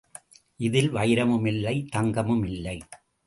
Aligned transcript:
இதில் 0.59 0.89
வைரமும் 0.93 1.45
இல்லை 1.45 1.75
தங்கமும் 1.91 2.43
இல்லை. 2.45 2.77